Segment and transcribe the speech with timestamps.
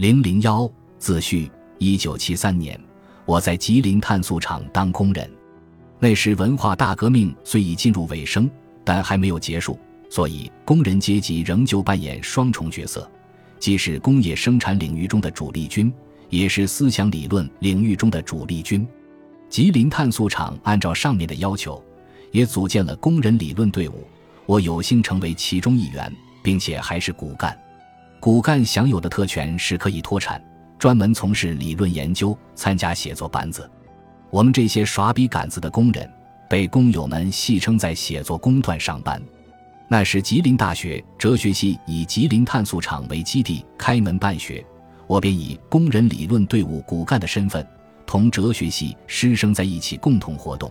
[0.00, 0.66] 零零幺
[0.98, 2.80] 自序：一九七三年，
[3.26, 5.30] 我在吉林碳素厂当工人。
[5.98, 8.50] 那时文化大革命虽已进入尾声，
[8.82, 9.78] 但还没有结束，
[10.08, 13.06] 所以工人阶级仍旧扮演双重角色，
[13.58, 15.92] 既是工业生产领域中的主力军，
[16.30, 18.88] 也是思想理论领域中的主力军。
[19.50, 21.84] 吉林碳素厂按照上面的要求，
[22.32, 24.06] 也组建了工人理论队伍，
[24.46, 26.10] 我有幸成为其中一员，
[26.42, 27.54] 并且还是骨干。
[28.20, 30.38] 骨干享有的特权是可以脱产，
[30.78, 33.68] 专门从事理论研究，参加写作班子。
[34.28, 36.08] 我们这些耍笔杆子的工人，
[36.46, 39.20] 被工友们戏称在写作工段上班。
[39.88, 44.62] 那时吉林大学哲学系以吉林碳素厂为基地开门办学，
[45.06, 47.66] 我便以工人理论队伍骨干的身份，
[48.04, 50.70] 同哲学系师生在一起共同活动。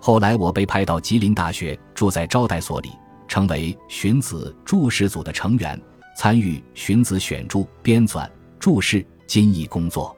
[0.00, 2.90] 后来我被派到吉林大学，住在招待所里，
[3.26, 5.78] 成为荀子注释组的成员。
[6.16, 8.26] 参与荀子选注、编纂、
[8.58, 10.16] 注释、金译工作，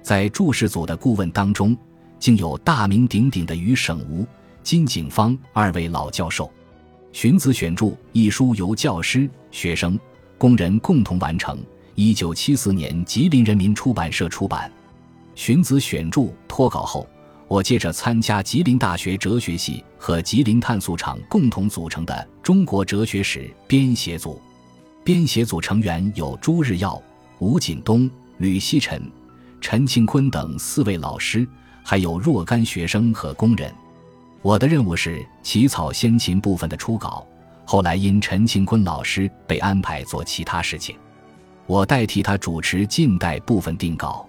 [0.00, 1.76] 在注释组的顾问当中，
[2.18, 4.26] 竟有大名鼎鼎的于省吾、
[4.62, 6.50] 金景方二位老教授。
[7.12, 10.00] 荀子选注一书由教师、学生、
[10.38, 11.62] 工人共同完成，
[11.94, 14.72] 一九七四年吉林人民出版社出版。
[15.34, 17.06] 荀子选注脱稿后，
[17.48, 24.40] 我接着参加吉林大学哲学系和吉林碳素厂共同组成的中国哲学史编写组。
[25.04, 27.00] 编写组成员有朱日耀、
[27.38, 29.02] 吴锦东、吕锡臣、
[29.60, 31.46] 陈庆坤等四位老师，
[31.82, 33.70] 还有若干学生和工人。
[34.40, 37.26] 我的任务是起草先秦部分的初稿，
[37.66, 40.96] 后来因陈庆坤老师被安排做其他事情，
[41.66, 44.26] 我代替他主持近代部分定稿。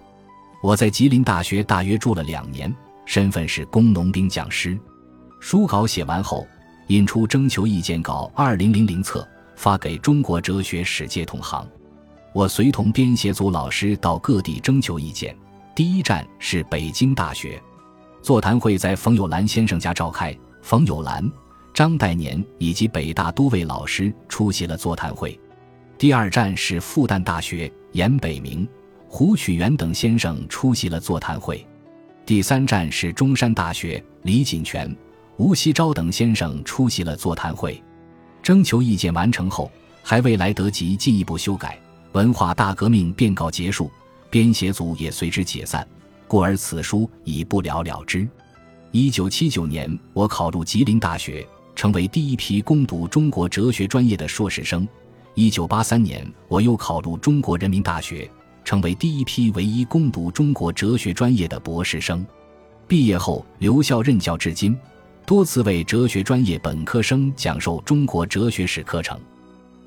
[0.62, 2.74] 我在吉林大学大约住了两年，
[3.06, 4.78] 身份是工农兵讲师。
[5.40, 6.46] 书稿写完后，
[6.88, 9.26] 印出征求意见稿二零零零册。
[9.56, 11.66] 发给中国哲学史界同行，
[12.32, 15.36] 我随同编写组老师到各地征求意见。
[15.74, 17.60] 第一站是北京大学，
[18.22, 21.28] 座谈会在冯友兰先生家召开，冯友兰、
[21.74, 25.38] 张岱年以及北大多位老师出席了座谈会。
[25.98, 28.68] 第二站是复旦大学，严北明、
[29.08, 31.66] 胡曲元等先生出席了座谈会。
[32.24, 34.94] 第三站是中山大学，李锦泉、
[35.36, 37.82] 吴锡昭等先生出席了座谈会。
[38.46, 39.68] 征求意见完成后，
[40.04, 41.76] 还未来得及进一步修改。
[42.12, 43.90] 文化大革命便告结束，
[44.30, 45.84] 编写组也随之解散，
[46.28, 48.24] 故而此书已不了了之。
[48.92, 54.86] 一九七九年，我考入吉林大学，成为第一批攻读中国哲学专业的硕士生。
[55.34, 58.30] 一九八三年，我又考入中国人民大学，
[58.64, 62.24] 成为第一批唯一攻读中国哲学专业的博士生。
[62.86, 64.78] 毕业后留校任教至今。
[65.26, 69.20] 多次为哲学专业本科生讲授中国哲学史课程，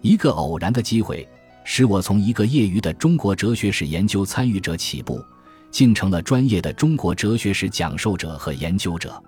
[0.02, 1.26] 一个偶然的机会
[1.64, 5.24] 使我从一个业余的中国哲学史研究参与者起步，
[5.72, 9.24] 竟成了专业的中国哲学史讲授者和研究者。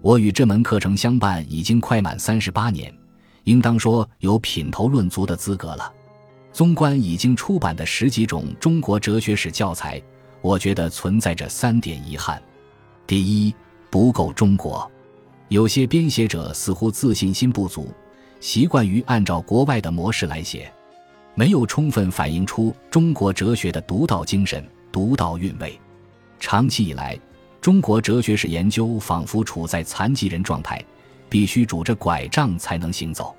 [0.00, 2.96] 我与这门课程相伴已经快满三十八年，
[3.42, 5.92] 应当说有品头论足的资格了。
[6.52, 10.00] 纵观已经出版的十几种中国哲学史教材，
[10.40, 12.40] 我觉得存在着三点遗憾：
[13.08, 13.52] 第一，
[13.90, 14.88] 不够中国。
[15.48, 17.90] 有些编写者似乎自信心不足，
[18.38, 20.70] 习惯于按照国外的模式来写，
[21.34, 25.78] 没有充分反映出中国哲学的独到精神、独到韵味。
[26.38, 27.18] 长期以来，
[27.62, 30.84] 中国哲学史研究仿佛处在残疾人状态，
[31.30, 33.34] 必须拄着拐杖才能行走。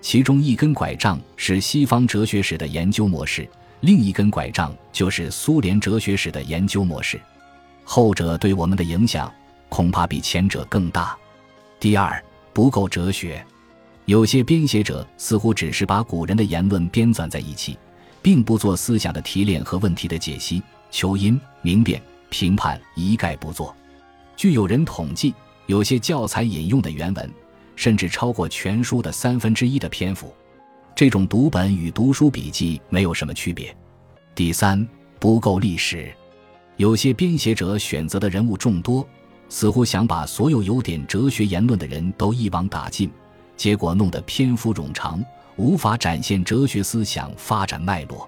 [0.00, 3.46] 其中一根拐杖是西方哲学史的研究模式，
[3.80, 7.20] 另一根拐杖就是苏联哲学史的研究模式。
[7.84, 9.30] 后者对我们的影响
[9.68, 11.14] 恐怕比前者更大。
[11.82, 13.44] 第二，不够哲学，
[14.04, 17.76] 有些编写者似乎只是把古人的言论编纂在一起，
[18.22, 20.62] 并不做思想的提炼和问题的解析、
[20.92, 22.00] 求因、明辨、
[22.30, 23.74] 评判，一概不做。
[24.36, 25.34] 据有人统计，
[25.66, 27.28] 有些教材引用的原文
[27.74, 30.32] 甚至超过全书的三分之一的篇幅。
[30.94, 33.76] 这种读本与读书笔记没有什么区别。
[34.36, 34.88] 第三，
[35.18, 36.14] 不够历史，
[36.76, 39.04] 有些编写者选择的人物众多。
[39.52, 43.12] 似乎想把所有有点哲学言论的人都一网打尽，
[43.54, 45.22] 结果弄得篇幅冗长，
[45.56, 48.26] 无法展现哲学思想发展脉络。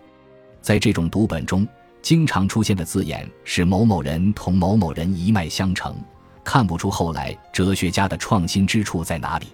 [0.60, 1.66] 在这种读本中，
[2.02, 5.96] 经常出现的字眼是某某人同某某人一脉相承，
[6.44, 9.46] 看不出后来哲学家的创新之处在哪里。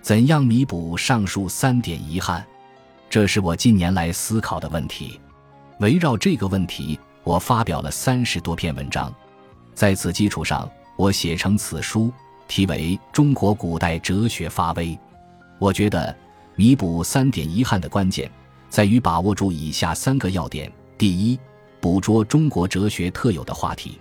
[0.00, 2.42] 怎样弥补上述三点遗憾？
[3.10, 5.20] 这是我近年来思考的问题。
[5.80, 9.14] 围绕这个问题，我发表了三十多篇文章。
[9.74, 10.66] 在此基础上。
[10.96, 12.12] 我写成此书，
[12.46, 14.88] 题为《中国古代哲学发威》。
[15.58, 16.14] 我觉得
[16.54, 18.30] 弥补三点遗憾的关键，
[18.68, 21.38] 在于把握住以下三个要点：第一，
[21.80, 23.98] 捕捉中国哲学特有的话题。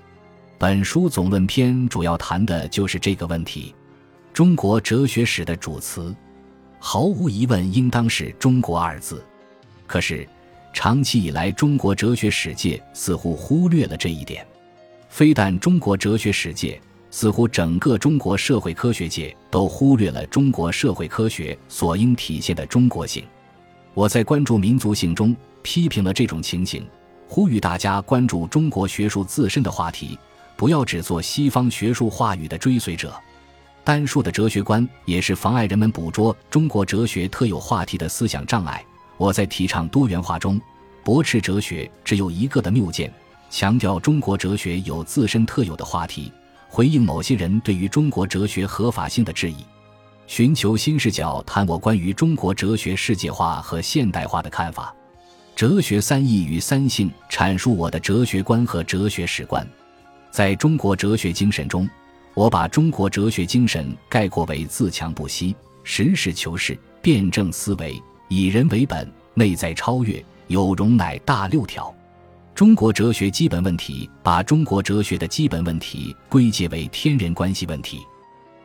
[0.57, 3.73] 本书总论篇主要谈的就是这个问题。
[4.33, 6.15] 中国哲学史的主词，
[6.79, 9.23] 毫无疑问应当是“中国”二字。
[9.87, 10.27] 可是，
[10.71, 14.45] 长期以来，中国哲学史界似乎忽略了这一点。
[15.11, 23.21] 非但中国哲学史界，似乎整个中国社会科学界都忽略了中国社会科学所应体现的中国性。
[23.93, 26.87] 我在关注民族性中批评了这种情形，
[27.27, 30.17] 呼吁大家关注中国学术自身的话题，
[30.55, 33.13] 不要只做西方学术话语的追随者。
[33.83, 38.81] 单数的哲学观也是妨碍人们捕捉中国哲学特有话题的思想障碍。
[39.17, 40.59] 我在提倡多元化中，
[41.03, 43.13] 驳斥哲学只有一个的谬见，
[43.51, 46.31] 强调中国哲学有自身特有的话题，
[46.69, 49.57] 回应某些人对于中国哲学合法性的质疑，
[50.25, 54.95] 寻求新视角谈我关于中国哲学世界化和现代化的看法。
[55.53, 59.67] 哲学三义与三性阐述我的哲学观和哲学史观，
[60.31, 61.87] 在中国哲学精神中。
[62.33, 65.53] 我把中国哲学精神概括为自强不息、
[65.83, 71.93] 实事求是、辩证思维、以人为本、内在超越、有容乃大六条。
[72.53, 77.99] 中国哲学基本问题把中国哲学的基本问题归结为天人关系问题。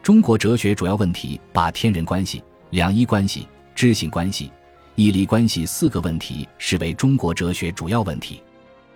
[0.02, 4.50] 中国哲学主要问题把天人关系、两一关系、知性关系、
[4.96, 6.46] 义理关系四个问题。
[6.58, 8.42] 视为中国哲学主要问题。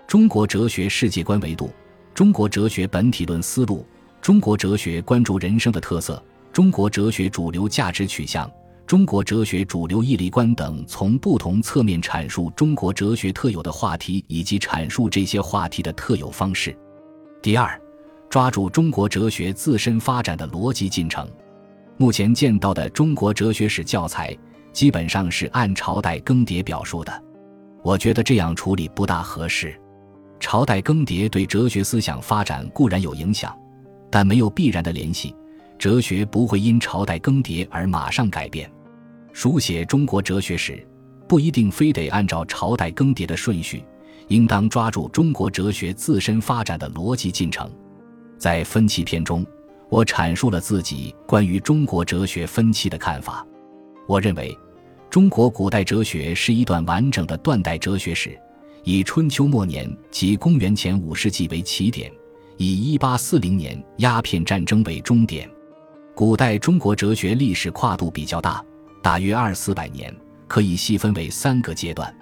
[0.06, 1.72] 中国哲学世界观维度、
[2.14, 3.86] 中国哲学本体论思路。
[4.20, 6.22] 中国哲学关注人生的特色，
[6.52, 8.50] 中国哲学主流价值取向，
[8.90, 16.76] 中国哲学主流义理观等，从不同侧面阐述中国哲学特有的话题以及阐述这些话题的特有方式。
[17.40, 17.80] 第二，
[18.28, 21.24] 抓住中国哲学自身发展的逻辑进程。
[21.98, 24.36] 目前见到的中国哲学史教材
[24.72, 27.22] 基本上是按朝代更迭表述的，
[27.84, 29.80] 我觉得这样处理不大合适。
[30.40, 33.56] 朝代更迭对哲学思想发展固然有影响。
[34.10, 35.32] 但没有必然的联系，
[35.78, 38.68] 哲学不会因朝代更迭而马上改变。
[39.32, 40.86] 书写中国哲学史，
[41.28, 43.84] 不一定非得按照朝代更迭的顺序，
[44.28, 47.70] 应当抓住中国哲学自身发展的逻辑进程。
[48.38, 49.46] 在分期篇中，
[49.88, 53.46] 我阐述了自己关于中国哲学分期的看法。
[54.06, 54.56] 我认为，
[55.08, 58.38] 中国古代哲学是一段完整的断代哲学史，
[58.84, 62.10] 以春秋末年及公元前五世纪为起点。
[62.56, 65.48] 以一八四零年鸦片战争为终点，
[66.14, 68.62] 古代中国哲学历史跨度比较大，
[69.02, 70.14] 大约二四百年，
[70.46, 72.14] 可以细分为三个阶段。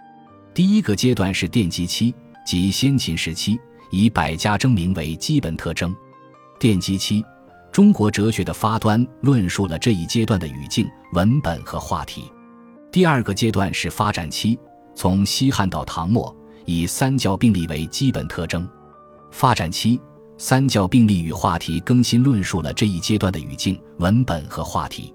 [0.55, 2.15] 第一个阶段是奠基期，
[2.47, 3.59] 即先秦时期，
[3.91, 5.95] 以百家争鸣为基本特征。
[6.59, 7.25] 奠基期，
[7.71, 12.25] 中国哲学的发端论述了这一阶段的语境、文本和话题。
[12.91, 14.59] 第二个阶段是发展期，
[14.95, 16.35] 从西汉到唐末，
[16.65, 18.69] 以三教并立为基本特征。
[19.31, 20.01] 发展期。
[20.41, 25.13] 三教并立与话题更新论述了这一阶段的语境、文本和话题。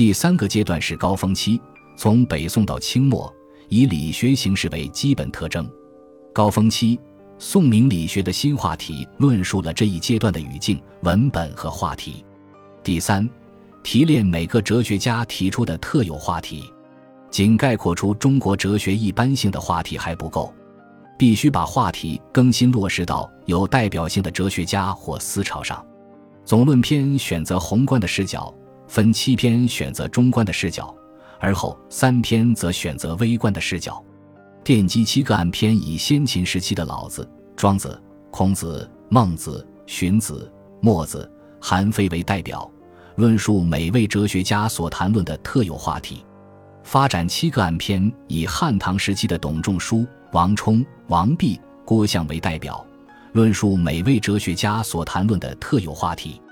[0.00, 1.60] 第三个阶段是高峰期，
[1.94, 3.30] 从北宋到清末，
[3.68, 5.70] 以理学形式为基本特征。
[6.32, 6.98] 高峰期，
[7.38, 12.24] 宋明理学的新话题论述了这一阶段的语境、文本和话题。
[12.82, 13.28] 第三，
[13.82, 16.64] 提炼每个哲学家提出的特有话题，
[17.30, 20.50] 仅概括出中国哲学一般性的话题还不够。
[21.18, 25.84] 必须把话题更新落实到有代表性的哲学家或思潮上。
[26.42, 28.50] 总论篇选择宏观的视角，
[28.90, 30.92] 分七篇选择中观的视角，
[31.38, 34.04] 而后三篇则选择微观的视角。
[34.64, 41.30] 奠基七个案篇以先秦时期的老子、庄子、孔子、孟子、荀子、墨子、
[41.60, 42.68] 韩非为代表，
[43.14, 46.24] 论述每位哲学家所谈论的特有话题。
[46.82, 50.04] 发展七个案篇以汉唐时期的董仲舒。
[50.32, 52.84] 王充、王弼、郭象为代表，
[53.34, 56.42] 论述每位哲学家所谈论的特有话题。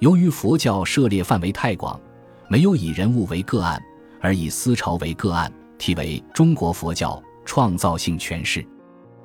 [0.00, 2.00] 由于佛教涉猎范围太广，
[2.48, 3.82] 没有以人物为个案，
[4.20, 8.62] 而以思潮为个案，题为《中国佛教创造性诠释》。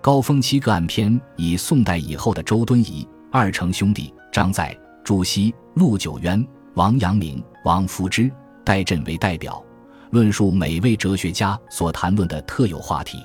[0.01, 8.30] 高峰期个案篇以宋代以后的周敦颐、二程兄弟、张载、朱熹、陆九渊、王阳明、王夫之、
[8.65, 9.63] 戴震为代表，
[10.10, 13.20] 论述每位哲学家所谈论的特有话题。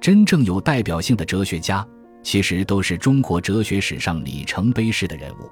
[0.00, 1.84] 真正有代表性的哲学家，
[2.22, 5.50] 其实都是中国哲学史上里程碑式的人物。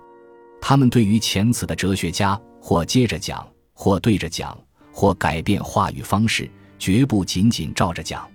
[0.66, 4.58] 他们对于前此的哲学家，或接着讲，或对着讲，
[4.90, 8.26] 或改变话语方式，绝不仅仅照着讲。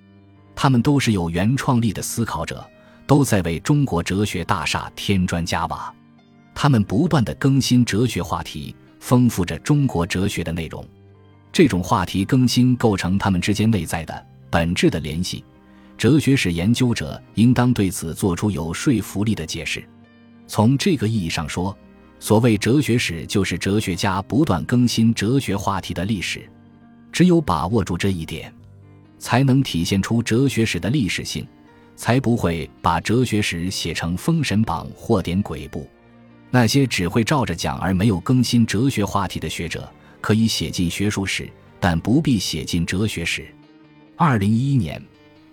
[0.55, 2.63] 他们都是有原创力的思考者，
[3.07, 5.91] 都在为中国哲学大厦添砖加瓦。
[6.53, 10.86] 他们不断的更新哲学话题，丰富着中国哲学的内容。
[11.51, 15.43] 这种话题更新构成他们之间内在的本质的联系。
[15.98, 19.83] 哲学史研究者应当对此做出有说服力的解释。
[20.45, 21.75] 从这个意义上说，
[22.20, 26.48] 所谓哲学史就是哲学家不断更新哲学话题的历史。
[27.12, 28.54] 只有把握住这一点，
[29.18, 31.48] 才能体现出哲学史的历史性，
[31.96, 35.90] 才不会把哲学史写成《封神榜》或点鬼部。
[36.52, 41.50] 那些只会照着讲而没有更新哲学话题的学者，可以写进学术史，
[41.80, 43.48] 但不必写进哲学史。
[44.16, 45.02] 二零一一年，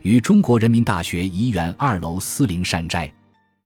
[0.02, 3.12] 于中国人民大学颐园二楼思灵善斋。